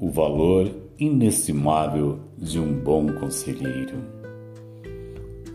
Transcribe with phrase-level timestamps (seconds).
[0.00, 3.96] valor inestimável de um bom conselheiro.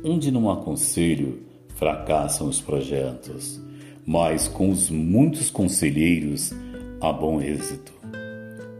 [0.03, 1.39] Onde não há conselho,
[1.75, 3.61] fracassam os projetos,
[4.05, 6.51] mas com os muitos conselheiros
[6.99, 7.93] há bom êxito.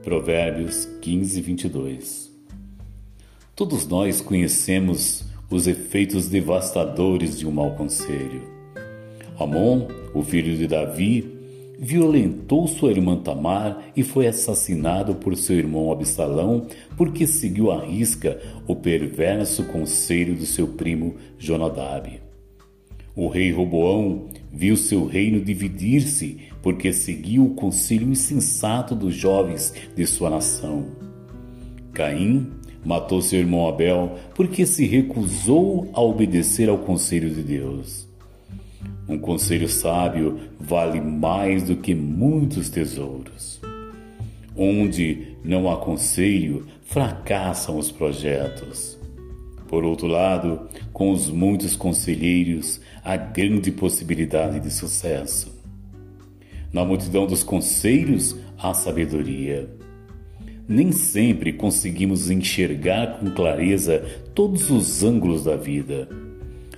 [0.03, 2.31] Provérbios 15, 22.
[3.55, 8.41] Todos nós conhecemos os efeitos devastadores de um mau conselho.
[9.37, 11.40] Amon, o filho de Davi,
[11.83, 18.39] violentou sua irmã Tamar e foi assassinado por seu irmão Absalão porque seguiu à risca
[18.67, 22.21] o perverso conselho do seu primo Jonadab.
[23.15, 30.05] O rei Roboão viu seu reino dividir-se porque seguiu o conselho insensato dos jovens de
[30.05, 30.85] sua nação.
[31.93, 32.47] Caim
[32.85, 38.10] matou seu irmão Abel porque se recusou a obedecer ao conselho de Deus.
[39.07, 43.59] Um conselho sábio vale mais do que muitos tesouros.
[44.55, 48.97] Onde não há conselho, fracassam os projetos.
[49.67, 55.51] Por outro lado, com os muitos conselheiros, há grande possibilidade de sucesso.
[56.71, 59.69] Na multidão dos conselhos, há sabedoria.
[60.67, 66.07] Nem sempre conseguimos enxergar com clareza todos os ângulos da vida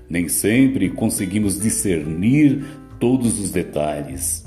[0.10, 2.64] nem sempre conseguimos discernir
[3.00, 4.46] todos os detalhes.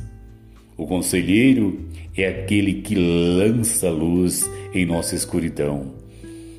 [0.76, 5.94] O conselheiro é aquele que lança luz em nossa escuridão,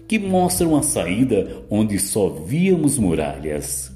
[0.08, 3.92] que mostra uma saída onde só víamos muralhas,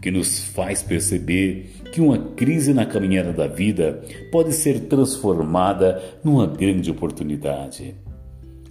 [0.00, 6.46] que nos faz perceber que uma crise na caminhada da vida pode ser transformada numa
[6.46, 7.94] grande oportunidade.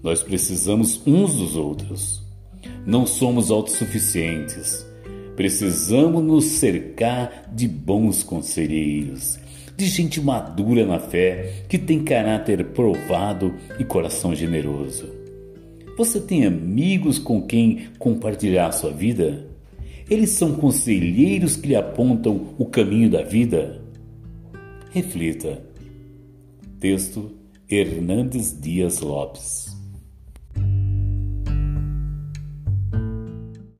[0.03, 2.23] Nós precisamos uns dos outros.
[2.85, 4.85] Não somos autossuficientes.
[5.35, 9.37] Precisamos nos cercar de bons conselheiros,
[9.75, 15.09] de gente madura na fé, que tem caráter provado e coração generoso.
[15.97, 19.47] Você tem amigos com quem compartilhar sua vida?
[20.09, 23.81] Eles são conselheiros que lhe apontam o caminho da vida?
[24.91, 25.61] Reflita.
[26.79, 27.31] Texto
[27.69, 29.74] Hernandes Dias Lopes